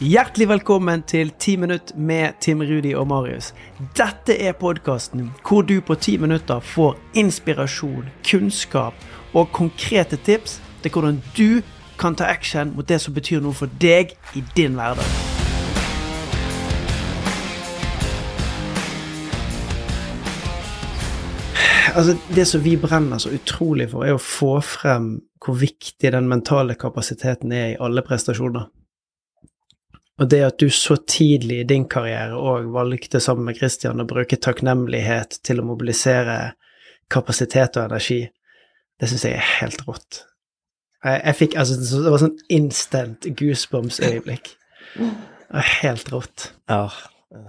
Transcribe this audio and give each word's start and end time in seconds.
Hjertelig 0.00 0.46
velkommen 0.48 1.02
til 1.02 1.28
10 1.38 1.56
minutt 1.56 1.90
med 1.96 2.32
Tim 2.40 2.62
Rudi 2.64 2.94
og 2.96 3.06
Marius. 3.06 3.50
Dette 3.98 4.32
er 4.32 4.54
podkasten 4.56 5.26
hvor 5.44 5.60
du 5.60 5.74
på 5.84 5.94
10 5.94 6.14
minutter 6.22 6.60
får 6.64 6.96
inspirasjon, 7.20 8.06
kunnskap 8.24 8.94
og 9.36 9.52
konkrete 9.52 10.16
tips 10.16 10.56
til 10.80 10.94
hvordan 10.94 11.20
du 11.36 11.60
kan 12.00 12.16
ta 12.16 12.30
action 12.32 12.72
mot 12.76 12.88
det 12.88 12.96
som 13.04 13.12
betyr 13.14 13.44
noe 13.44 13.52
for 13.52 13.68
deg 13.84 14.16
i 14.32 14.44
din 14.56 14.80
hverdag. 14.80 15.04
Altså, 21.92 22.16
det 22.34 22.48
som 22.48 22.64
vi 22.64 22.78
brenner 22.80 23.20
så 23.20 23.36
utrolig 23.36 23.90
for, 23.92 24.08
er 24.08 24.16
å 24.16 24.26
få 24.32 24.62
frem 24.64 25.18
hvor 25.44 25.60
viktig 25.60 26.16
den 26.16 26.32
mentale 26.32 26.80
kapasiteten 26.80 27.52
er 27.52 27.74
i 27.74 27.80
alle 27.84 28.00
prestasjoner. 28.00 28.70
Og 30.20 30.28
det 30.28 30.40
at 30.44 30.58
du 30.60 30.68
så 30.68 30.98
tidlig 31.08 31.62
i 31.62 31.68
din 31.68 31.86
karriere 31.88 32.36
òg 32.36 32.68
valgte 32.74 33.22
sammen 33.24 33.48
med 33.48 33.56
Christian 33.56 34.02
å 34.02 34.08
bruke 34.08 34.36
takknemlighet 34.36 35.38
til 35.46 35.62
å 35.62 35.66
mobilisere 35.66 36.52
kapasitet 37.10 37.78
og 37.80 37.88
energi, 37.88 38.20
det 39.00 39.08
syns 39.08 39.24
jeg 39.24 39.38
er 39.38 39.54
helt 39.62 39.80
rått. 39.88 40.24
Jeg, 41.00 41.22
jeg 41.24 41.38
fikk 41.38 41.56
altså 41.56 41.78
Det 41.80 42.12
var 42.12 42.20
sånn 42.20 42.36
instant 42.52 43.30
goosebumps-øyeblikk. 43.40 44.52
Helt 45.80 46.12
rått. 46.12 46.50
Ja, 46.70 46.84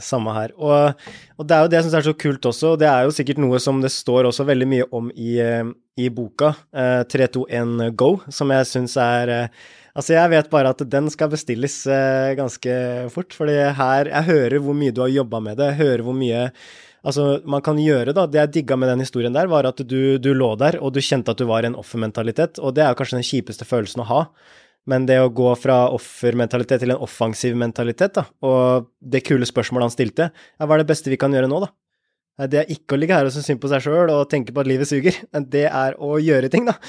samme 0.04 0.34
her. 0.36 0.54
Og, 0.58 1.06
og, 1.38 1.46
det 1.48 1.56
er 1.56 1.66
jo 1.66 1.72
det 1.72 1.80
jeg 1.80 1.88
syns 1.88 2.00
er 2.00 2.08
så 2.08 2.16
kult 2.24 2.48
også, 2.52 2.74
og 2.74 2.82
det 2.82 2.90
er 2.90 3.06
jo 3.08 3.16
sikkert 3.16 3.42
noe 3.42 3.60
som 3.64 3.82
det 3.84 3.94
står 3.94 4.30
også 4.30 4.46
veldig 4.48 4.70
mye 4.70 4.90
om 4.98 5.12
i, 5.16 5.36
eh, 5.42 5.64
i 6.02 6.10
boka, 6.14 6.54
eh, 6.74 7.02
321 7.10 7.96
Go, 7.98 8.12
som 8.30 8.54
jeg 8.54 8.70
syns 8.70 8.98
er 9.02 9.36
eh, 9.38 9.62
Altså, 9.92 10.14
jeg 10.16 10.32
vet 10.32 10.48
bare 10.48 10.70
at 10.72 10.82
den 10.88 11.10
skal 11.12 11.28
bestilles 11.34 11.74
eh, 11.92 12.30
ganske 12.40 12.76
fort, 13.12 13.34
fordi 13.36 13.58
her 13.76 14.08
Jeg 14.08 14.24
hører 14.30 14.64
hvor 14.64 14.78
mye 14.78 14.94
du 14.96 15.02
har 15.04 15.12
jobba 15.12 15.42
med 15.44 15.60
det, 15.60 15.74
jeg 15.74 15.82
hører 15.82 16.04
hvor 16.08 16.16
mye 16.16 16.46
altså, 17.04 17.26
man 17.44 17.64
kan 17.66 17.80
gjøre, 17.82 18.14
da. 18.16 18.24
Det 18.24 18.40
jeg 18.40 18.54
digga 18.56 18.78
med 18.80 18.88
den 18.94 19.04
historien 19.04 19.36
der, 19.36 19.52
var 19.52 19.68
at 19.68 19.84
du, 19.84 20.18
du 20.18 20.32
lå 20.32 20.54
der, 20.56 20.80
og 20.80 20.94
du 20.96 21.02
kjente 21.04 21.34
at 21.34 21.42
du 21.42 21.48
var 21.50 21.66
i 21.66 21.72
en 21.72 21.76
offermentalitet, 21.76 22.62
og 22.64 22.76
det 22.78 22.86
er 22.86 22.96
kanskje 22.96 23.20
den 23.20 23.28
kjipeste 23.28 23.68
følelsen 23.68 24.06
å 24.06 24.10
ha. 24.14 24.22
Men 24.90 25.06
det 25.06 25.20
å 25.22 25.30
gå 25.30 25.52
fra 25.62 25.84
offermentalitet 25.94 26.82
til 26.82 26.96
en 26.96 27.04
offensiv 27.06 27.58
mentalitet, 27.60 28.16
da, 28.18 28.26
og 28.48 28.90
det 29.00 29.22
kule 29.28 29.46
spørsmålet 29.46 29.90
han 29.90 29.94
stilte, 29.94 30.30
ja, 30.34 30.66
hva 30.66 30.78
er 30.78 30.82
det 30.82 30.90
beste 30.90 31.12
vi 31.14 31.20
kan 31.22 31.34
gjøre 31.36 31.50
nå, 31.52 31.62
da? 31.66 31.70
Det 32.50 32.62
er 32.64 32.72
ikke 32.74 32.96
å 32.96 32.98
ligge 32.98 33.14
her 33.14 33.28
og 33.28 33.34
synes 33.36 33.46
synd 33.52 33.62
på 33.62 33.70
seg 33.70 33.84
sjøl 33.86 34.10
og 34.10 34.24
tenke 34.32 34.54
på 34.56 34.64
at 34.64 34.70
livet 34.72 34.90
suger, 34.90 35.20
det 35.54 35.68
er 35.70 35.98
å 36.02 36.16
gjøre 36.18 36.50
ting, 36.54 36.66
da. 36.70 36.80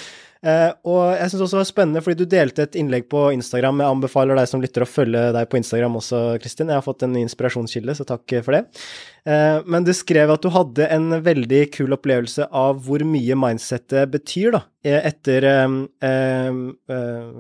Uh, 0.43 0.73
og 0.91 1.03
jeg 1.15 1.31
syns 1.31 1.43
også 1.45 1.55
det 1.55 1.61
var 1.61 1.67
spennende, 1.69 2.01
fordi 2.03 2.19
du 2.19 2.31
delte 2.31 2.65
et 2.67 2.77
innlegg 2.81 3.05
på 3.13 3.29
Instagram. 3.31 3.79
Jeg 3.79 3.95
anbefaler 3.95 4.39
deg 4.41 4.49
som 4.51 4.63
lytter 4.63 4.83
å 4.83 4.89
følge 4.91 5.21
deg 5.37 5.51
på 5.51 5.59
Instagram 5.61 5.99
også, 6.01 6.23
Kristin. 6.43 6.73
Jeg 6.73 6.81
har 6.81 6.87
fått 6.87 7.05
en 7.07 7.15
inspirasjonskilde, 7.21 7.95
så 7.95 8.07
takk 8.09 8.35
for 8.43 8.57
det. 8.57 8.63
Eh, 9.23 9.61
men 9.71 9.87
du 9.87 9.93
skrev 9.95 10.33
at 10.35 10.43
du 10.43 10.51
hadde 10.51 10.89
en 10.91 11.15
veldig 11.23 11.61
kul 11.77 11.95
opplevelse 11.95 12.49
av 12.51 12.81
hvor 12.83 13.05
mye 13.07 13.37
mindsettet 13.39 14.11
betyr, 14.11 14.57
da, 14.57 14.65
etter 14.83 15.47
eh, 15.47 16.59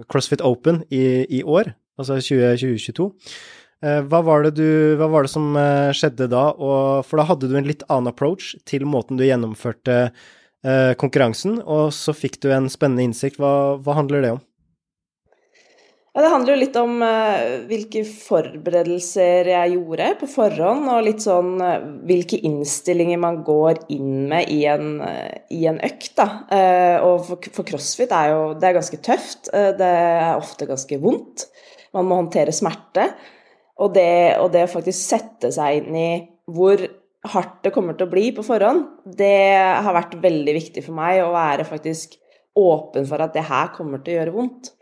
CrossFit 0.06 0.44
Open 0.46 0.84
i, 0.94 1.02
i 1.26 1.42
år, 1.42 1.72
altså 1.98 2.20
2022. 2.22 3.08
Hva 3.82 4.20
var, 4.22 4.46
du, 4.54 4.94
hva 4.94 5.08
var, 5.10 5.26
det 5.26 5.32
som 5.32 5.56
skjedde 5.98 6.28
da? 6.30 6.44
Og, 6.54 7.02
for 7.02 7.18
da 7.18 7.26
hadde 7.26 7.48
du 7.50 7.56
en 7.58 7.66
litt 7.66 7.82
annen 7.88 8.12
approach 8.12 8.52
til 8.62 8.86
måten 8.86 9.18
du 9.18 9.26
gjennomførte 9.26 10.12
eh, 10.66 10.94
konkurransen, 10.98 11.60
og 11.62 11.92
så 11.96 12.14
fikk 12.16 12.40
du 12.42 12.50
en 12.54 12.70
spennende 12.72 13.06
innsikt. 13.08 13.40
Hva, 13.42 13.78
hva 13.82 13.98
handler 13.98 14.24
det 14.24 14.32
om? 14.38 14.42
Ja, 16.12 16.20
det 16.26 16.30
handler 16.34 16.52
jo 16.52 16.60
litt 16.60 16.74
om 16.76 16.98
uh, 17.00 17.62
hvilke 17.70 18.02
forberedelser 18.04 19.48
jeg 19.48 19.76
gjorde 19.78 20.10
på 20.20 20.26
forhånd, 20.28 20.84
og 20.92 21.06
litt 21.06 21.24
sånn 21.24 21.54
uh, 21.56 21.86
hvilke 22.04 22.36
innstillinger 22.44 23.20
man 23.22 23.38
går 23.46 23.80
inn 23.94 24.26
med 24.28 24.50
i 24.52 24.58
en, 24.68 24.98
uh, 25.00 25.32
i 25.48 25.62
en 25.70 25.80
økt. 25.80 26.10
Da. 26.18 26.26
og 27.06 27.24
for, 27.30 27.48
for, 27.54 27.64
crossfit 27.64 28.12
er 28.12 28.34
jo 28.34 28.42
det 28.60 28.68
er 28.68 28.76
ganske 28.76 28.98
tøft. 29.00 29.48
det 29.48 29.88
er 29.88 30.34
ofte 30.36 30.68
ganske 30.68 30.98
vondt. 31.00 31.46
Man 31.96 32.10
må 32.10 32.20
håndtere 32.20 32.52
smerte. 32.52 33.08
Og 33.80 33.94
det, 33.96 34.36
og 34.36 34.52
det 34.52 34.66
å 34.66 34.74
faktisk 34.74 35.14
sette 35.14 35.48
seg 35.54 35.80
inn 35.80 35.96
i 35.96 36.10
hvor 36.52 36.82
hardt 37.22 37.60
det 37.62 37.70
kommer 37.74 37.94
til 37.94 38.08
å 38.08 38.12
bli 38.12 38.30
på 38.34 38.44
forhånd, 38.46 38.86
det 39.06 39.54
har 39.84 39.94
vært 39.94 40.18
veldig 40.22 40.54
viktig 40.58 40.82
for 40.84 40.96
meg 40.96 41.22
å 41.22 41.32
være 41.34 41.66
faktisk 41.68 42.16
åpen 42.58 43.06
for 43.08 43.22
at 43.22 43.34
det 43.36 43.44
her 43.48 43.70
kommer 43.76 44.02
til 44.02 44.16
å 44.16 44.20
gjøre 44.20 44.34
vondt. 44.34 44.72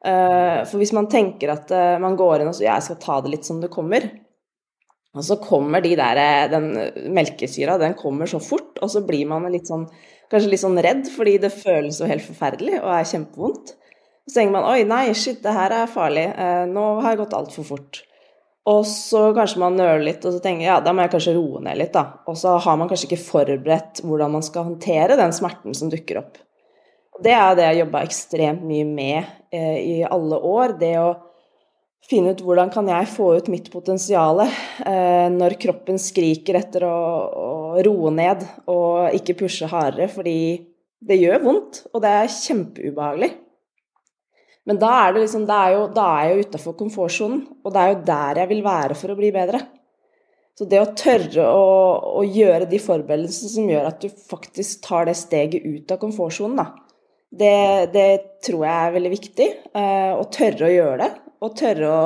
Eh, 0.00 0.62
for 0.64 0.80
hvis 0.80 0.94
man 0.96 1.10
tenker 1.12 1.52
at 1.52 1.72
eh, 1.76 1.98
man 2.00 2.16
går 2.16 2.40
inn 2.40 2.50
og 2.52 2.56
sier 2.56 2.70
jeg 2.70 2.86
skal 2.86 3.00
ta 3.02 3.18
det 3.20 3.34
litt 3.34 3.48
som 3.48 3.58
det 3.60 3.72
kommer, 3.72 4.06
og 5.10 5.26
så 5.26 5.36
kommer 5.42 5.82
de 5.84 5.96
der, 5.98 6.20
eh, 6.22 6.46
den 6.52 6.70
melkesyra, 7.16 7.76
den 7.82 7.98
kommer 7.98 8.30
så 8.30 8.40
fort, 8.40 8.78
og 8.80 8.92
så 8.92 9.02
blir 9.04 9.26
man 9.28 9.50
litt 9.52 9.68
sånn, 9.68 9.88
kanskje 10.32 10.54
litt 10.54 10.62
sånn 10.62 10.80
redd, 10.80 11.10
fordi 11.12 11.36
det 11.42 11.52
føles 11.52 12.00
jo 12.00 12.08
helt 12.08 12.24
forferdelig 12.24 12.78
og 12.80 12.94
er 12.94 13.10
kjempevondt. 13.12 13.74
Så 14.30 14.38
tenker 14.38 14.54
man 14.54 14.68
oi, 14.70 14.84
nei, 14.88 15.08
shit, 15.18 15.42
det 15.42 15.52
her 15.56 15.74
er 15.74 15.90
farlig, 15.90 16.28
nå 16.70 16.84
har 17.02 17.16
jeg 17.16 17.20
gått 17.24 17.34
altfor 17.34 17.66
fort. 17.66 18.04
Og 18.68 18.84
så 18.86 19.30
kanskje 19.36 19.62
man 19.62 19.78
nøler 19.78 20.02
litt, 20.04 20.24
og 20.28 20.34
så 20.34 20.42
tenker 20.44 20.66
ja, 20.66 20.76
da 20.84 20.92
må 20.92 21.06
jeg 21.06 21.14
kanskje 21.14 21.32
roe 21.38 21.62
ned 21.64 21.78
litt, 21.80 21.94
da. 21.94 22.20
Og 22.28 22.36
så 22.36 22.58
har 22.60 22.76
man 22.76 22.90
kanskje 22.90 23.08
ikke 23.08 23.22
forberedt 23.24 24.02
hvordan 24.04 24.36
man 24.36 24.44
skal 24.44 24.68
håndtere 24.68 25.16
den 25.18 25.32
smerten 25.34 25.76
som 25.76 25.92
dukker 25.92 26.20
opp. 26.20 26.36
Det 27.20 27.32
er 27.36 27.56
det 27.56 27.66
jeg 27.66 27.82
jobba 27.82 28.04
ekstremt 28.06 28.62
mye 28.64 28.86
med 28.88 29.18
eh, 29.52 29.78
i 29.80 29.96
alle 30.04 30.38
år. 30.50 30.76
Det 30.80 30.94
å 31.00 31.08
finne 32.10 32.34
ut 32.34 32.42
hvordan 32.44 32.72
kan 32.72 32.88
jeg 32.88 33.10
få 33.12 33.32
ut 33.38 33.50
mitt 33.52 33.68
potensial 33.72 34.42
eh, 34.44 35.26
når 35.32 35.58
kroppen 35.60 36.00
skriker 36.00 36.60
etter 36.60 36.86
å, 36.88 36.96
å, 37.28 37.50
roe 37.84 38.12
ned 38.14 38.44
og 38.70 39.14
ikke 39.16 39.38
pushe 39.44 39.68
hardere, 39.70 40.08
fordi 40.10 40.38
det 41.00 41.20
gjør 41.20 41.44
vondt, 41.44 41.84
og 41.94 42.02
det 42.04 42.10
er 42.22 42.34
kjempeubehagelig. 42.34 43.30
Men 44.68 44.78
da 44.80 44.90
er, 45.06 45.14
det 45.14 45.24
liksom, 45.24 45.46
det 45.48 45.56
er 45.56 45.74
jo, 45.74 45.84
da 45.96 46.06
er 46.18 46.30
jeg 46.30 46.48
utafor 46.48 46.76
komfortsonen, 46.78 47.44
og 47.64 47.72
det 47.74 47.80
er 47.82 47.92
jo 47.92 48.00
der 48.10 48.42
jeg 48.42 48.50
vil 48.50 48.64
være 48.66 48.96
for 48.98 49.12
å 49.12 49.18
bli 49.18 49.30
bedre. 49.34 49.62
Så 50.58 50.66
det 50.68 50.82
å 50.82 50.90
tørre 50.92 51.46
å, 51.48 51.68
å 52.20 52.22
gjøre 52.26 52.68
de 52.68 52.78
forberedelsene 52.82 53.52
som 53.54 53.70
gjør 53.70 53.86
at 53.88 54.02
du 54.02 54.10
faktisk 54.12 54.82
tar 54.84 55.08
det 55.08 55.16
steget 55.16 55.64
ut 55.64 55.94
av 55.94 56.00
komfortsonen, 56.02 56.60
da, 56.60 56.66
det, 57.30 57.54
det, 57.94 58.08
tror 58.44 58.66
jeg 58.66 58.74
er 58.74 58.94
veldig 58.96 59.12
viktig. 59.12 59.48
Eh, 59.78 60.12
å 60.18 60.26
tørre 60.34 60.66
å 60.66 60.74
gjøre 60.74 60.98
det, 61.00 61.10
og 61.40 61.56
tørre 61.56 61.88
å 61.94 62.02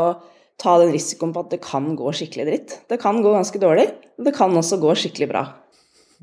ta 0.61 0.77
den 0.79 0.93
risikoen 0.95 1.33
på 1.35 1.43
at 1.45 1.57
det 1.57 1.61
kan 1.65 1.89
gå 1.99 2.13
skikkelig 2.15 2.47
dritt. 2.47 2.77
Det 2.93 3.01
kan 3.03 3.19
gå 3.25 3.33
ganske 3.35 3.59
dårlig, 3.59 3.89
men 4.15 4.29
det 4.29 4.35
kan 4.37 4.55
også 4.55 4.79
gå 4.83 4.95
skikkelig 5.01 5.29
bra. 5.33 5.43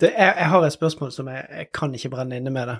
det, 0.00 0.10
jeg, 0.10 0.32
jeg, 0.32 0.48
har 0.56 0.66
et 0.66 0.74
spørsmål 0.74 1.14
som 1.14 1.30
jeg, 1.30 1.46
jeg 1.60 1.70
kan 1.76 1.94
ikke 1.94 2.12
brenne 2.16 2.40
inne 2.40 2.52
med 2.54 2.72
det. 2.72 2.78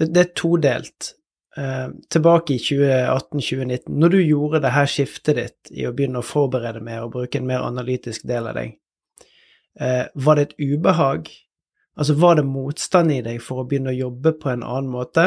Det, 0.00 0.08
det 0.14 0.22
er 0.22 0.30
todelt. 0.36 1.14
Uh, 1.58 1.90
tilbake 2.14 2.54
i 2.54 2.62
2018-2019, 2.62 3.90
når 3.98 4.12
du 4.14 4.20
gjorde 4.22 4.60
det 4.62 4.70
her 4.70 4.86
skiftet 4.88 5.36
ditt 5.36 5.72
i 5.74 5.82
å 5.88 5.92
begynne 5.92 6.22
å 6.22 6.26
forberede 6.26 6.78
mer 6.86 7.02
og 7.04 7.16
bruke 7.16 7.40
en 7.40 7.48
mer 7.48 7.66
analytisk 7.66 8.22
del 8.30 8.46
av 8.46 8.56
deg, 8.56 8.76
uh, 9.82 10.06
var 10.14 10.38
det 10.38 10.46
et 10.46 10.58
ubehag? 10.62 11.28
Altså, 11.98 12.14
var 12.22 12.38
det 12.38 12.46
motstand 12.46 13.12
i 13.12 13.20
deg 13.26 13.42
for 13.42 13.60
å 13.60 13.66
begynne 13.68 13.90
å 13.92 13.98
jobbe 13.98 14.36
på 14.38 14.52
en 14.52 14.62
annen 14.62 14.92
måte? 14.94 15.26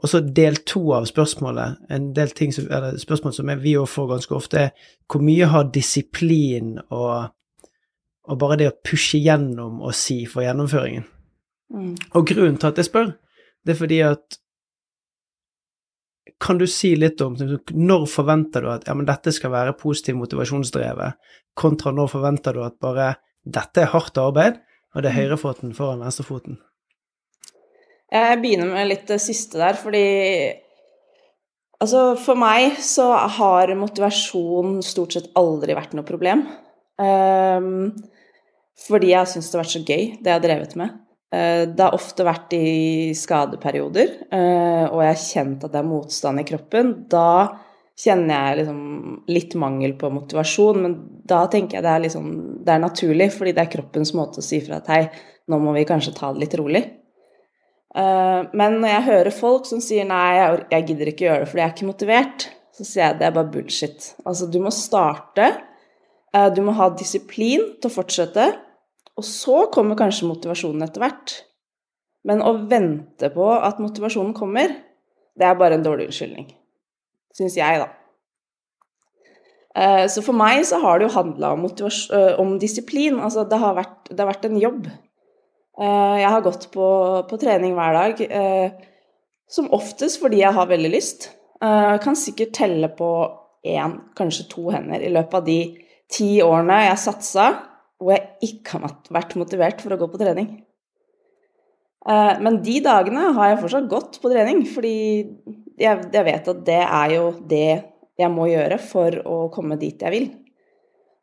Og 0.00 0.08
så 0.08 0.20
del 0.24 0.56
to 0.68 0.82
av 0.96 1.06
spørsmålet, 1.08 1.84
en 1.92 2.10
del 2.16 2.32
ting 2.36 2.52
som, 2.56 2.66
eller 2.72 2.96
spørsmål 3.00 3.34
som 3.36 3.50
vi 3.60 3.76
òg 3.76 3.88
får 3.88 4.08
ganske 4.14 4.36
ofte, 4.36 4.66
er 4.66 4.92
hvor 5.10 5.22
mye 5.24 5.48
har 5.52 5.68
disiplin 5.74 6.78
og, 6.88 7.30
og 8.24 8.38
bare 8.40 8.58
det 8.62 8.70
å 8.70 8.78
pushe 8.90 9.20
gjennom 9.20 9.82
og 9.84 9.96
si 9.96 10.22
for 10.28 10.44
gjennomføringen? 10.44 11.04
Mm. 11.70 11.92
Og 12.16 12.26
grunnen 12.26 12.56
til 12.58 12.72
at 12.72 12.80
jeg 12.80 12.88
spør, 12.88 13.12
det 13.66 13.74
er 13.74 13.80
fordi 13.80 13.98
at 14.06 14.38
Kan 16.40 16.56
du 16.56 16.64
si 16.70 16.94
litt 16.96 17.20
om 17.20 17.34
når 17.36 18.06
forventer 18.08 18.64
du 18.64 18.70
at 18.72 18.86
ja, 18.88 18.94
men 18.96 19.04
dette 19.08 19.32
skal 19.36 19.52
være 19.52 19.76
positiv 19.76 20.16
motivasjonsdrevet, 20.16 21.18
kontra 21.52 21.92
når 21.92 22.08
forventer 22.08 22.56
du 22.56 22.62
at 22.64 22.78
bare 22.80 23.10
dette 23.44 23.82
er 23.82 23.90
hardt 23.92 24.16
arbeid, 24.20 24.56
og 24.94 25.02
det 25.02 25.10
er 25.10 25.16
mm. 25.16 25.18
høyrefoten 25.18 25.74
foran 25.76 26.00
venstrefoten? 26.00 26.56
Jeg 28.10 28.40
begynner 28.40 28.72
med 28.72 28.88
litt 28.88 29.04
det 29.10 29.20
siste 29.20 29.60
der, 29.60 29.76
fordi 29.76 30.06
Altså, 31.80 32.12
for 32.20 32.36
meg 32.36 32.74
så 32.84 33.06
har 33.38 33.70
motivasjon 33.72 34.82
stort 34.84 35.14
sett 35.16 35.30
aldri 35.40 35.72
vært 35.72 35.94
noe 35.96 36.04
problem. 36.04 36.42
Um, 37.00 37.94
fordi 38.84 39.14
jeg 39.14 39.30
syns 39.30 39.48
det 39.48 39.56
har 39.56 39.64
vært 39.64 39.72
så 39.72 39.80
gøy, 39.80 40.02
det 40.20 40.28
jeg 40.28 40.36
har 40.36 40.44
drevet 40.44 40.76
med. 40.76 40.98
Eh, 41.30 41.64
det 41.70 41.84
har 41.84 41.94
ofte 41.94 42.26
vært 42.26 42.54
i 42.58 43.14
skadeperioder, 43.14 44.14
eh, 44.34 44.86
og 44.90 45.02
jeg 45.04 45.10
har 45.12 45.20
kjent 45.22 45.66
at 45.66 45.72
det 45.72 45.78
er 45.78 45.86
motstand 45.86 46.42
i 46.42 46.46
kroppen. 46.48 46.94
Da 47.10 47.26
kjenner 48.00 48.32
jeg 48.34 48.62
liksom 48.62 48.80
litt 49.30 49.54
mangel 49.60 49.94
på 50.00 50.10
motivasjon, 50.10 50.80
men 50.82 50.96
da 51.30 51.44
tenker 51.52 51.78
jeg 51.78 51.86
det 51.86 51.92
er, 51.92 52.02
liksom, 52.06 52.30
det 52.66 52.72
er 52.74 52.82
naturlig, 52.82 53.28
fordi 53.36 53.52
det 53.54 53.62
er 53.62 53.74
kroppens 53.76 54.10
måte 54.18 54.42
å 54.42 54.46
si 54.46 54.58
fra 54.64 54.80
at 54.80 54.90
hei, 54.90 55.04
nå 55.50 55.60
må 55.62 55.74
vi 55.76 55.86
kanskje 55.86 56.16
ta 56.16 56.32
det 56.34 56.42
litt 56.42 56.56
rolig. 56.58 56.82
Eh, 57.94 58.40
men 58.50 58.80
når 58.80 58.90
jeg 58.90 59.06
hører 59.10 59.36
folk 59.36 59.68
som 59.70 59.82
sier 59.84 60.08
nei, 60.08 60.40
jeg 60.72 60.88
gidder 60.88 61.12
ikke 61.12 61.28
gjøre 61.28 61.44
det 61.44 61.52
fordi 61.52 61.62
jeg 61.62 61.68
er 61.68 61.76
ikke 61.76 61.92
motivert, 61.92 62.48
så 62.74 62.88
sier 62.88 63.04
jeg 63.04 63.20
det 63.20 63.28
er 63.28 63.38
bare 63.38 63.52
bullshit. 63.54 64.10
Altså, 64.24 64.50
du 64.50 64.58
må 64.64 64.74
starte, 64.74 65.52
du 66.54 66.60
må 66.62 66.72
ha 66.78 66.86
disiplin 66.94 67.64
til 67.82 67.90
å 67.90 67.92
fortsette, 67.92 68.44
og 69.20 69.26
så 69.26 69.66
kommer 69.72 69.98
kanskje 69.98 70.28
motivasjonen 70.30 70.86
etter 70.86 71.04
hvert. 71.04 71.36
Men 72.28 72.42
å 72.44 72.54
vente 72.68 73.30
på 73.32 73.46
at 73.54 73.80
motivasjonen 73.80 74.34
kommer, 74.36 74.74
det 75.38 75.46
er 75.46 75.56
bare 75.60 75.78
en 75.78 75.84
dårlig 75.84 76.10
unnskyldning. 76.10 76.50
Syns 77.36 77.56
jeg, 77.56 77.80
da. 77.80 77.88
Eh, 79.80 80.04
så 80.10 80.24
for 80.26 80.36
meg 80.36 80.64
så 80.68 80.80
har 80.82 80.98
det 80.98 81.06
jo 81.06 81.14
handla 81.14 81.52
om, 81.54 81.64
eh, 81.68 82.32
om, 82.42 82.56
disiplin. 82.60 83.20
Altså 83.22 83.46
det 83.48 83.60
har, 83.62 83.76
vært, 83.78 84.10
det 84.10 84.18
har 84.18 84.32
vært 84.32 84.48
en 84.50 84.60
jobb. 84.60 84.90
Jeg 85.80 86.28
har 86.28 86.42
gått 86.44 86.66
på, 86.74 86.86
på 87.24 87.36
trening 87.40 87.72
hver 87.72 87.94
dag, 87.96 88.18
som 89.48 89.70
oftest 89.74 90.20
fordi 90.20 90.42
jeg 90.42 90.52
har 90.52 90.68
veldig 90.68 90.90
lyst. 90.92 91.30
Jeg 91.60 91.94
eh, 91.94 92.00
kan 92.00 92.16
sikkert 92.16 92.54
telle 92.56 92.88
på 92.96 93.10
én, 93.68 93.98
kanskje 94.16 94.46
to 94.48 94.70
hender 94.72 95.02
i 95.04 95.10
løpet 95.12 95.34
av 95.36 95.44
de 95.44 95.58
ti 96.10 96.28
årene 96.40 96.78
jeg 96.86 97.02
satsa 97.02 97.50
hvor 98.00 98.14
jeg 98.14 98.29
ikke 98.44 98.78
har 98.78 98.98
vært 99.12 99.38
motivert 99.38 99.82
for 99.84 99.94
å 99.94 100.00
gå 100.00 100.08
på 100.10 100.20
trening. 100.20 100.50
Eh, 102.08 102.34
men 102.40 102.60
de 102.64 102.78
dagene 102.84 103.30
har 103.36 103.52
jeg 103.52 103.62
fortsatt 103.62 103.88
gått 103.90 104.20
på 104.22 104.32
trening, 104.32 104.62
fordi 104.68 104.94
jeg, 105.80 106.10
vet 106.12 106.52
at 106.52 106.62
det 106.66 106.82
er 106.82 107.16
jo 107.16 107.24
det 107.48 107.72
jeg 108.20 108.32
må 108.32 108.48
gjøre 108.50 108.78
for 108.82 109.16
å 109.24 109.40
komme 109.52 109.78
dit 109.80 110.00
jeg 110.00 110.14
vil. 110.14 110.30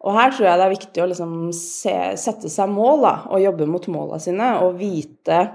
Og 0.06 0.14
her 0.14 0.34
tror 0.34 0.46
jeg 0.46 0.60
det 0.60 0.66
er 0.68 0.76
viktig 0.76 1.02
å 1.02 1.08
liksom 1.10 1.34
se, 1.58 1.96
sette 2.22 2.52
seg 2.54 2.70
mål, 2.70 3.02
da, 3.06 3.16
og 3.32 3.42
jobbe 3.42 3.70
mot 3.70 3.88
måla 3.90 4.22
sine, 4.22 4.58
og 4.64 4.78
vite 4.82 5.48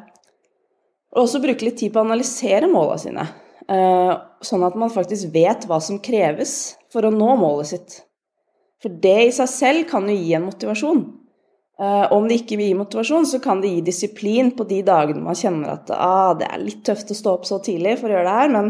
Og 1.13 1.27
også 1.27 1.43
bruke 1.43 1.67
litt 1.67 1.77
tid 1.77 1.93
på 1.93 2.01
å 2.01 2.07
analysere 2.07 2.71
måla 2.73 2.95
sine. 2.97 3.27
Eh, 3.69 4.13
sånn 4.41 4.63
at 4.65 4.79
man 4.81 4.91
faktisk 4.91 5.29
vet 5.35 5.67
hva 5.69 5.77
som 5.85 5.99
kreves 6.01 6.79
for 6.89 7.05
å 7.05 7.13
nå 7.13 7.35
målet 7.37 7.69
sitt. 7.69 7.97
For 8.81 8.89
det 9.03 9.19
i 9.27 9.35
seg 9.37 9.51
selv 9.53 9.85
kan 9.91 10.09
jo 10.09 10.17
gi 10.17 10.33
en 10.39 10.47
motivasjon. 10.49 11.03
Uh, 11.81 12.05
om 12.13 12.27
det 12.29 12.43
ikke 12.43 12.59
vil 12.61 12.69
gi 12.69 12.79
motivasjon, 12.79 13.25
så 13.27 13.41
kan 13.43 13.63
det 13.63 13.71
gi 13.73 13.81
disiplin 13.87 14.51
på 14.55 14.67
de 14.69 14.83
dagene 14.87 15.25
man 15.25 15.39
kjenner 15.39 15.73
at 15.73 15.93
ah, 15.97 16.35
det 16.39 16.51
er 16.53 16.61
litt 16.61 16.83
tøft 16.87 17.11
å 17.11 17.17
stå 17.17 17.33
opp 17.39 17.49
så 17.49 17.59
tidlig 17.65 17.97
for 17.99 18.11
å 18.13 18.19
gjøre 18.19 18.29
det 18.29 18.35
her, 18.37 18.53
men 18.53 18.69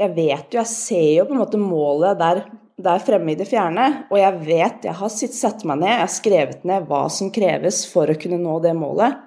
jeg 0.00 0.14
vet 0.16 0.54
jo, 0.54 0.62
jeg 0.62 0.70
ser 0.70 1.08
jo 1.18 1.26
på 1.28 1.36
en 1.36 1.42
måte 1.42 1.60
målet 1.60 2.16
der, 2.22 2.40
der 2.80 3.04
fremme 3.04 3.34
i 3.34 3.36
det 3.38 3.46
fjerne, 3.50 4.06
og 4.08 4.16
jeg 4.16 4.40
vet, 4.46 4.88
jeg 4.88 4.96
har 5.02 5.12
satt 5.12 5.66
meg 5.68 5.82
ned, 5.82 5.92
jeg 5.92 6.02
har 6.06 6.14
skrevet 6.14 6.64
ned 6.72 6.88
hva 6.88 7.02
som 7.12 7.30
kreves 7.34 7.84
for 7.92 8.08
å 8.08 8.16
kunne 8.24 8.40
nå 8.40 8.56
det 8.64 8.72
målet. 8.80 9.20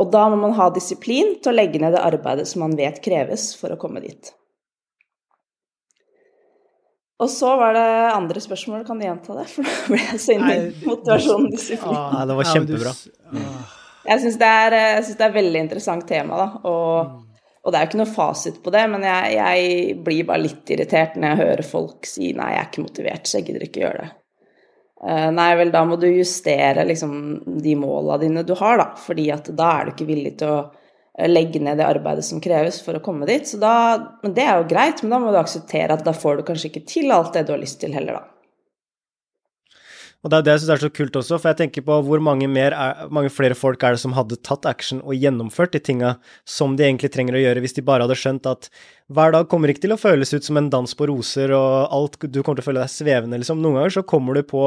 Og 0.00 0.10
da 0.10 0.26
må 0.30 0.38
man 0.42 0.54
ha 0.58 0.68
disiplin 0.74 1.36
til 1.38 1.52
å 1.52 1.56
legge 1.56 1.80
ned 1.82 1.94
det 1.94 2.02
arbeidet 2.02 2.48
som 2.50 2.64
man 2.66 2.76
vet 2.78 3.00
kreves 3.04 3.52
for 3.58 3.74
å 3.74 3.78
komme 3.80 4.02
dit. 4.02 4.34
Og 7.20 7.28
så 7.28 7.50
var 7.60 7.74
det 7.76 7.88
andre 8.14 8.40
spørsmål, 8.40 8.84
kan 8.86 9.00
du 9.00 9.04
gjenta 9.04 9.36
det? 9.36 9.46
For 9.54 9.66
nå 9.66 9.74
ble 9.90 10.00
jeg 10.00 10.20
så 10.22 10.36
inne 10.36 10.52
i 10.54 10.68
motivasjonen. 10.88 11.50
disiplin. 11.52 11.98
Ah, 11.98 12.22
det 12.28 12.36
var 12.38 12.52
kjempebra. 12.54 12.94
Jeg 14.10 14.22
syns 14.22 14.38
det, 14.40 14.52
det, 14.72 14.78
er 14.80 15.26
et 15.26 15.34
veldig 15.34 15.60
interessant 15.66 16.06
tema, 16.08 16.38
da. 16.40 16.46
Og, 16.70 17.42
og, 17.60 17.68
det 17.68 17.76
er 17.76 17.84
jo 17.84 17.90
ikke 17.90 18.00
noe 18.00 18.14
fasit 18.14 18.62
på 18.64 18.72
det, 18.72 18.86
men 18.94 19.04
jeg, 19.04 19.34
jeg, 19.36 19.98
blir 20.06 20.24
bare 20.30 20.44
litt 20.46 20.72
irritert 20.72 21.20
når 21.20 21.28
jeg 21.34 21.42
hører 21.42 21.68
folk 21.68 22.08
si 22.08 22.32
nei, 22.32 22.54
jeg 22.54 22.62
er 22.62 22.70
ikke 22.70 22.86
motivert, 22.86 23.28
så 23.28 23.38
jeg 23.38 23.50
gidder 23.50 23.66
ikke 23.68 23.84
gjøre 23.84 24.06
det. 24.06 24.10
Eh, 25.00 25.28
nei 25.32 25.50
vel, 25.56 25.70
da 25.72 25.84
må 25.88 25.96
du 26.00 26.08
justere 26.08 26.84
liksom, 26.88 27.14
de 27.60 27.76
måla 27.76 28.16
dine 28.20 28.44
du 28.48 28.54
har, 28.56 28.80
da. 28.80 28.90
Fordi 29.00 29.28
at 29.36 29.52
da 29.56 29.74
er 29.76 29.88
du 29.88 29.94
ikke 29.94 30.08
villig 30.08 30.38
til 30.40 30.56
å 30.56 30.60
eh, 30.64 30.79
legge 31.28 31.60
ned 31.60 31.80
det 31.80 31.88
arbeidet 31.88 32.24
som 32.24 32.40
kreves 32.40 32.80
for 32.84 32.96
å 32.96 33.04
komme 33.04 33.28
dit. 33.28 33.44
Så 33.48 33.60
da, 33.60 33.74
men 34.24 34.34
det 34.36 34.46
er 34.46 34.60
jo 34.60 34.68
greit, 34.70 35.02
men 35.04 35.12
da 35.12 35.20
må 35.22 35.34
du 35.34 35.40
akseptere 35.40 35.96
at 35.96 36.06
da 36.06 36.16
får 36.16 36.40
du 36.40 36.46
kanskje 36.48 36.70
ikke 36.70 36.86
til 36.88 37.12
alt 37.14 37.34
det 37.36 37.44
du 37.48 37.54
har 37.56 37.60
lyst 37.60 37.82
til 37.82 37.92
heller, 37.96 38.20
da. 38.20 38.36
Og 40.20 40.28
det 40.28 40.36
er 40.36 40.44
det 40.44 40.52
jeg 40.52 40.60
syns 40.62 40.72
er 40.74 40.82
så 40.82 40.90
kult 40.92 41.14
også, 41.16 41.38
for 41.40 41.48
jeg 41.48 41.58
tenker 41.62 41.84
på 41.86 41.96
hvor 42.04 42.20
mange, 42.20 42.48
er, 42.60 42.74
mange, 43.08 43.32
flere 43.32 43.56
folk 43.56 43.80
er 43.80 43.96
det 43.96 44.02
som 44.02 44.12
hadde 44.12 44.36
tatt 44.44 44.68
action 44.68 45.00
og 45.00 45.16
gjennomført 45.16 45.72
de 45.72 45.80
tinga 45.80 46.10
som 46.44 46.74
de 46.76 46.84
egentlig 46.84 47.08
trenger 47.14 47.38
å 47.38 47.40
gjøre, 47.40 47.62
hvis 47.64 47.78
de 47.78 47.86
bare 47.86 48.04
hadde 48.04 48.18
skjønt 48.20 48.48
at 48.50 48.68
hver 49.10 49.32
dag 49.34 49.48
kommer 49.50 49.72
ikke 49.72 49.82
til 49.82 49.94
å 49.94 49.98
føles 49.98 50.30
ut 50.30 50.46
som 50.46 50.58
en 50.60 50.68
dans 50.70 50.92
på 50.94 51.08
roser, 51.10 51.50
og 51.56 51.90
alt, 51.96 52.18
du 52.30 52.40
kommer 52.40 52.60
til 52.60 52.62
å 52.62 52.68
føle 52.68 52.84
deg 52.84 52.92
svevende, 52.92 53.40
liksom. 53.42 53.58
Noen 53.62 53.80
ganger 53.80 53.94
så 53.96 54.04
kommer 54.06 54.38
du 54.38 54.44
på, 54.46 54.62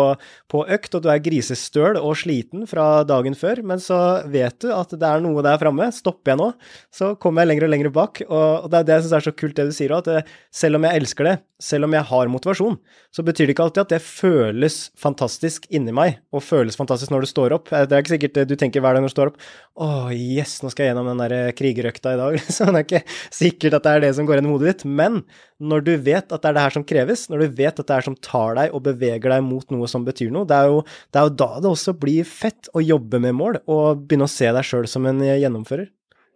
på 0.51 0.63
økt, 0.75 0.98
og 0.98 1.06
du 1.06 1.07
er 1.13 1.22
grisestøl 1.24 2.00
og 2.01 2.18
sliten 2.19 2.68
fra 2.68 2.88
dagen 3.07 3.38
før, 3.40 3.63
men 3.72 3.80
så 3.84 3.98
vet 4.28 4.60
du 4.63 4.74
at 4.75 4.92
det 4.92 5.07
er 5.07 5.24
noe 5.24 5.45
der 5.45 5.62
framme. 5.62 5.88
Stopper 5.95 6.34
jeg 6.34 6.42
nå, 6.42 6.50
så 6.92 7.13
kommer 7.16 7.44
jeg 7.44 7.54
lenger 7.54 7.68
og 7.69 7.74
lenger 7.74 7.95
bak. 7.95 8.24
Og, 8.28 8.68
det 8.68 8.81
er 8.81 8.90
det 8.90 8.98
jeg 8.98 9.07
syns 9.07 9.18
er 9.19 9.28
så 9.30 9.36
kult 9.44 9.56
det 9.60 9.69
du 9.69 9.75
sier 9.75 9.95
òg, 9.95 10.04
at 10.04 10.12
det, 10.12 10.38
selv 10.63 10.80
om 10.80 10.89
jeg 10.89 11.04
elsker 11.04 11.30
det, 11.30 11.38
selv 11.63 11.88
om 11.88 11.96
jeg 11.96 12.07
har 12.10 12.31
motivasjon, 12.31 12.75
så 13.16 13.24
betyr 13.24 13.48
det 13.48 13.56
ikke 13.56 13.68
alltid 13.68 13.86
at 13.86 13.94
det 13.94 14.01
føles 14.04 14.78
fantastisk 15.00 15.69
inni 15.72 15.94
meg, 15.96 16.19
og 16.36 16.44
føles 16.44 16.75
fantastisk 16.75 17.13
når 17.13 17.24
du 17.24 17.30
står 17.31 17.56
opp. 17.56 17.72
Det 17.72 17.96
er 17.96 18.04
ikke 18.04 18.16
sikkert 18.18 18.42
du 18.50 18.56
tenker 18.60 18.84
hver 18.84 18.98
dag 18.98 19.06
når 19.06 19.13
du 19.13 19.16
står 19.16 19.31
opp. 19.31 19.39
Å, 19.80 19.88
yes, 20.12 20.57
nå 20.63 20.74
skal 20.74 20.88
jeg 20.88 20.92
gjennom 20.92 21.07
den 21.13 21.24
der 21.24 21.56
krigerøkta 21.56 22.16
i 22.18 22.19
dag. 22.19 22.36
liksom. 22.39 22.74
det 22.74 22.81
er 22.81 22.88
ikke 22.89 23.04
sikkert 23.39 23.80
at 23.80 23.88
det 23.88 23.94
er 23.94 24.06
det 24.07 24.12
som 24.18 24.28
går 24.28 24.33
går 24.34 24.42
gjennom 24.42 24.56
hodet 24.58 24.72
ditt. 24.74 24.86
Men 24.90 25.22
når 25.64 25.86
du 25.88 25.92
vet 26.10 26.28
at 26.28 26.44
det 26.44 26.52
er 26.52 26.58
det 26.58 26.66
her 26.66 26.78
som 26.78 26.88
kreves, 26.90 27.26
når 27.32 27.46
du 27.46 27.58
vet 27.62 27.80
at 27.80 27.90
det 27.90 27.98
er 27.98 28.08
som 28.10 28.18
tar 28.20 28.58
deg 28.60 28.74
og 28.76 28.86
beveger 28.90 29.30
deg 29.36 29.44
mot 29.46 29.76
noe 29.76 29.90
som 29.92 30.08
betyr 30.08 30.34
noe, 30.34 30.50
det 30.50 30.58
er 30.58 30.72
jo, 30.72 30.82
det 31.14 31.22
er 31.22 31.30
jo 31.30 31.36
da 31.44 31.52
det 31.64 31.72
også 31.72 31.96
blir 32.02 32.28
fett 32.28 32.72
å 32.74 32.84
jobbe 32.84 33.22
med 33.24 33.38
mål 33.38 33.62
og 33.64 34.08
begynne 34.08 34.28
å 34.28 34.34
se 34.34 34.50
deg 34.50 34.68
sjøl 34.68 34.90
som 34.90 35.06
en 35.10 35.22
gjennomfører. 35.24 35.88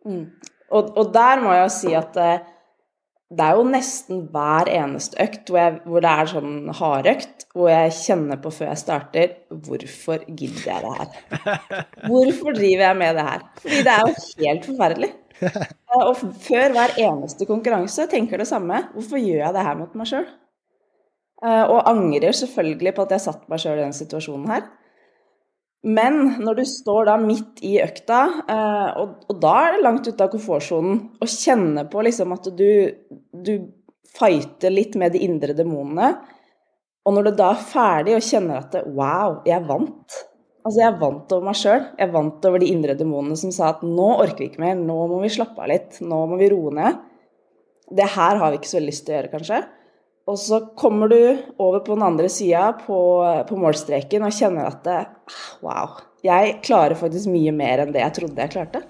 Mm. 0.07 0.21
Og, 0.67 0.93
og, 0.93 1.09
der 1.15 1.41
må 1.41 1.53
jeg 1.55 1.63
jo 1.63 1.73
si 1.73 1.91
at 1.95 2.17
eh, 2.19 2.45
det 3.27 3.43
er 3.43 3.57
jo 3.59 3.63
nesten 3.67 4.21
hver 4.31 4.69
eneste 4.71 5.19
økt 5.19 5.49
hvor, 5.51 5.59
jeg, 5.59 5.79
hvor 5.83 6.03
det 6.03 6.11
er 6.11 6.29
sånn 6.31 6.53
hardøkt, 6.79 7.45
hvor 7.51 7.71
jeg 7.71 7.95
kjenner 7.97 8.39
på 8.39 8.51
før 8.55 8.69
jeg 8.71 8.81
starter 8.83 9.33
Hvorfor 9.67 10.23
gidder 10.27 10.69
jeg 10.69 10.83
det 10.85 10.93
her? 10.95 11.47
Hvorfor 12.07 12.55
driver 12.55 12.85
jeg 12.85 12.99
med 13.01 13.19
det 13.19 13.25
her? 13.27 13.47
Fordi 13.63 13.81
det 13.83 13.95
er 13.95 14.05
jo 14.05 14.13
helt 14.45 14.69
forferdelig. 14.71 15.11
Og 15.97 16.17
før 16.43 16.73
hver 16.75 16.97
eneste 17.01 17.47
konkurranse 17.49 18.07
tenker 18.11 18.41
det 18.41 18.49
samme. 18.49 18.83
Hvorfor 18.95 19.21
gjør 19.21 19.45
jeg 19.45 19.55
det 19.55 19.65
her 19.67 19.79
mot 19.79 19.95
meg 19.97 20.09
sjøl? 20.09 20.27
Eh, 21.45 21.63
og 21.69 21.85
angrer 21.89 22.33
selvfølgelig 22.33 22.93
på 22.97 23.05
at 23.05 23.15
jeg 23.15 23.25
satte 23.27 23.49
meg 23.51 23.61
sjøl 23.61 23.77
i 23.77 23.85
den 23.85 23.95
situasjonen 23.95 24.51
her. 24.51 24.67
Men 25.87 26.39
når 26.41 26.59
du 26.59 26.63
står 26.67 27.05
da 27.07 27.17
midt 27.21 27.61
i 27.65 27.77
økta, 27.83 28.21
eh, 28.49 29.01
og, 29.03 29.35
da 29.41 29.53
er 29.63 29.75
det 29.75 29.83
langt 29.85 30.09
ute 30.09 30.25
av 30.25 30.31
komfortsonen, 30.33 31.03
og 31.21 31.29
kjenner 31.31 31.85
på 31.91 32.01
liksom 32.07 32.33
at 32.35 32.49
du, 32.57 32.71
du 33.31 33.53
fighter 34.17 34.73
litt 34.73 34.97
med 34.97 35.13
de 35.13 35.21
indre 35.27 35.53
demonene, 35.57 36.15
og 37.07 37.15
når 37.15 37.29
du 37.29 37.37
da 37.39 37.53
er 37.53 37.67
ferdig 37.69 38.17
og 38.17 38.25
kjenner 38.25 38.65
at 38.65 38.81
wow, 38.89 39.37
jeg 39.47 39.63
vant, 39.69 40.17
Altså, 40.67 40.81
jeg 40.83 40.99
vant 40.99 41.31
over 41.31 41.47
meg 41.47 41.55
sjøl. 41.55 41.83
Jeg 41.95 42.11
vant 42.11 42.45
over 42.49 42.59
de 42.59 42.67
indre 42.73 42.95
demonene 42.99 43.37
som 43.39 43.53
sa 43.55 43.69
at 43.71 43.83
nå 43.87 44.07
orker 44.17 44.43
vi 44.43 44.49
ikke 44.49 44.63
mer, 44.65 44.75
nå 44.75 44.97
må 45.07 45.21
vi 45.21 45.31
slappe 45.31 45.63
av 45.63 45.71
litt, 45.71 46.01
nå 46.03 46.17
må 46.27 46.39
vi 46.41 46.49
roe 46.51 46.73
ned. 46.75 46.97
Det 47.87 48.07
her 48.17 48.41
har 48.41 48.51
vi 48.51 48.59
ikke 48.59 48.73
så 48.73 48.81
lyst 48.83 49.05
til 49.07 49.15
å 49.15 49.17
gjøre, 49.21 49.31
kanskje. 49.31 49.61
Og 50.27 50.35
så 50.41 50.59
kommer 50.75 51.07
du 51.07 51.21
over 51.63 51.79
på 51.85 51.95
den 51.95 52.03
andre 52.03 52.27
sida, 52.27 52.73
på, 52.81 52.99
på, 53.47 53.59
målstreken, 53.63 54.27
og 54.27 54.35
kjenner 54.35 54.67
at 54.67 54.83
det, 54.83 54.99
wow, 55.63 56.01
jeg 56.27 56.57
klarer 56.67 56.99
faktisk 56.99 57.31
mye 57.31 57.53
mer 57.55 57.85
enn 57.85 57.95
det 57.95 58.03
jeg 58.03 58.17
trodde 58.19 58.43
jeg 58.43 58.55
klarte. 58.57 58.83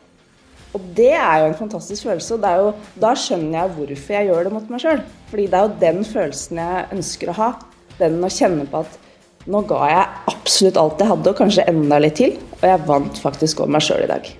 Og 0.74 0.88
det 0.98 1.14
er 1.14 1.44
jo 1.44 1.52
en 1.52 1.60
fantastisk 1.60 2.10
følelse, 2.10 2.40
og 2.40 2.64
jo, 2.64 2.72
da 3.06 3.14
skjønner 3.14 3.60
jeg 3.60 3.76
hvorfor 3.78 4.18
jeg 4.18 4.32
gjør 4.32 4.48
det 4.48 4.56
mot 4.56 4.74
meg 4.74 4.82
sjøl. 4.82 5.04
Fordi 5.30 5.46
det 5.46 5.60
er 5.60 5.68
jo 5.68 5.82
den 5.86 6.02
følelsen 6.10 6.64
jeg 6.64 6.88
ønsker 6.98 7.30
å 7.30 7.38
ha. 7.38 7.52
Den 8.02 8.18
å 8.26 8.34
kjenne 8.34 8.66
på 8.70 8.82
at 8.82 8.98
nå 9.48 9.64
ga 9.68 9.84
jeg 9.92 10.08
absolutt 10.34 10.80
alt 10.82 11.02
jeg 11.02 11.12
hadde, 11.14 11.32
og 11.32 11.40
kanskje 11.40 11.68
enda 11.72 12.00
litt 12.04 12.20
til. 12.20 12.38
Og 12.60 12.66
jeg 12.68 12.86
vant 12.88 13.22
faktisk 13.24 13.64
over 13.64 13.78
meg 13.78 13.86
sjøl 13.86 14.04
i 14.06 14.12
dag. 14.12 14.32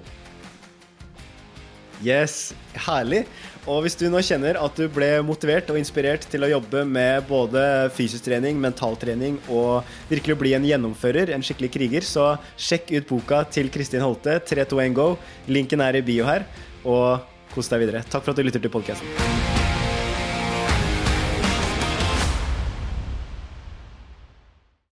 Yes, 2.06 2.54
herlig. 2.86 3.24
Og 3.68 3.82
hvis 3.84 3.98
du 4.00 4.06
nå 4.08 4.22
kjenner 4.24 4.60
at 4.62 4.78
du 4.80 4.86
ble 4.92 5.10
motivert 5.28 5.68
og 5.74 5.80
inspirert 5.80 6.24
til 6.32 6.46
å 6.46 6.52
jobbe 6.54 6.86
med 6.88 7.26
både 7.28 7.62
fysisk 7.96 8.30
trening, 8.30 8.60
mentaltrening 8.64 9.42
og 9.52 9.88
virkelig 10.08 10.38
bli 10.40 10.54
en 10.56 10.68
gjennomfører, 10.70 11.34
en 11.36 11.44
skikkelig 11.44 11.74
kriger, 11.76 12.08
så 12.08 12.30
sjekk 12.56 12.94
ut 12.96 13.12
boka 13.12 13.44
til 13.52 13.72
Kristin 13.74 14.06
Holte, 14.06 14.40
321 14.48 14.96
Go. 14.96 15.10
Linken 15.52 15.84
er 15.84 16.00
i 16.00 16.06
bio 16.06 16.30
her. 16.30 16.48
Og 16.88 17.20
kos 17.52 17.72
deg 17.72 17.88
videre. 17.88 18.06
Takk 18.08 18.24
for 18.24 18.32
at 18.32 18.40
du 18.40 18.48
lytter 18.48 18.64
til 18.64 18.72
podkasten. 18.72 19.57